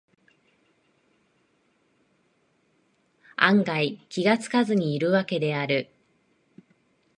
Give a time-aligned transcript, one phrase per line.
[3.37, 5.91] 存外気がつかずにいるわけである